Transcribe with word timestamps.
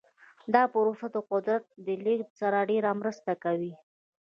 دا 0.53 0.63
پروسه 0.73 1.07
د 1.15 1.17
قدرت 1.31 1.63
د 1.85 1.87
لیږد 2.05 2.29
سره 2.41 2.67
ډیره 2.71 2.91
مرسته 3.01 3.31
کوي. 3.43 3.73